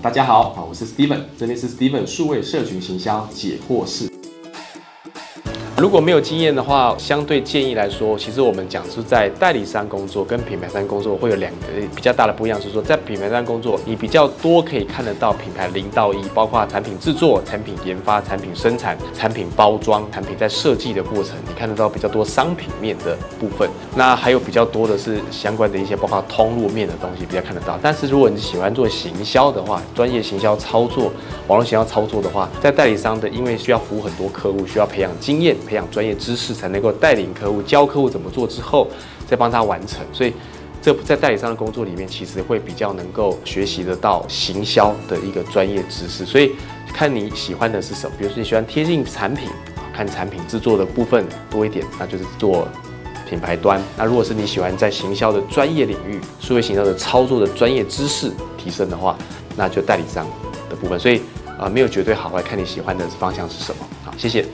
[0.00, 4.07] 大家好，啊，我是 Steven，这里是 Steven 数位社群行销解惑室。
[5.80, 23.70] 如果没有经验的话，相对建议来说，其实我们讲是在代理商工作跟品牌商工作会有两个比较大的不一样，是说在品牌商工作，你比较多可以看得到品牌零到一，包括产品制作、产品研发、产品生产、产品包装、产品在设计的过程，你看得到比较多商品面的部分。
[23.94, 27.78] 那还有比较多的是相关的一些包括通路面的东西比较看得到。
[27.80, 31.12] 但是如果你喜欢做行销的话，专业行销操作、
[31.46, 35.56] 网络行销操作的话，在代理商的，因为需要服务很多客户，需要培养经验。
[35.68, 38.88] 培养专业知识，才能够带领客户、教客户怎么做之后，
[39.26, 40.00] 再帮他完成。
[40.12, 40.32] 所以，
[40.80, 46.24] 这在代理商的工作里面，其实会比较能够学习得到行销的一个专业知识。
[46.24, 46.52] 所以，
[46.94, 48.16] 看你喜欢的是什么。
[48.18, 49.50] 比如说，你喜欢贴近产品，
[49.92, 52.66] 看产品制作的部分多一点，那就是做
[53.28, 53.82] 品牌端。
[53.96, 59.18] 那如果是你喜欢在行销的专业领域、数位行销的操作的专业知识提升的话，
[59.56, 60.26] 那就代理商
[60.70, 60.98] 的部分。
[60.98, 61.20] 所以，
[61.58, 63.84] 啊，没有绝对好坏，看你喜欢的方向是什么。
[64.04, 64.46] 好，谢谢。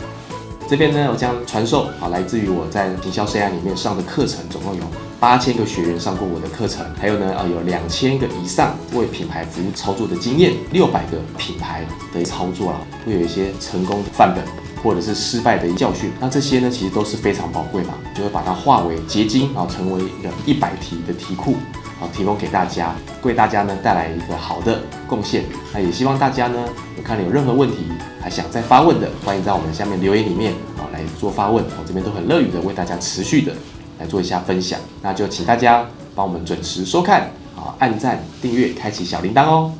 [0.68, 4.82] 这边呢，我将传授啊，来自于我在营销生涯里面上的课程，总共有
[5.20, 14.42] 八千个学员上过我的课程，还有呢，啊，有两千个以上为品牌服务操作的经验，六百个品牌的操作啊，会有一些成功范本
[14.82, 21.56] 或者是失败的教训，那这些呢，其实都是非常宝贵嘛，就会把它化为结晶，然后成为一个一百题的题库。
[21.98, 25.44] 好，提供给大家，为大家呢带来一个好的贡献。
[25.72, 26.64] 那也希望大家呢，
[26.96, 27.86] 有看有任何问题
[28.20, 33.52] 还想再发问的，欢迎在我们下面留言里面啊来做发问，我这边都很乐于的为大家持续的
[33.98, 34.78] 来做一下分享。
[35.02, 39.72] 那就请大家帮我们准时收看啊，按赞、订阅、开启小铃铛哦。